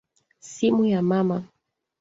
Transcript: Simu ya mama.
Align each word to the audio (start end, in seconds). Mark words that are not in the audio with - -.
Simu 0.39 0.85
ya 0.85 1.01
mama. 1.01 1.43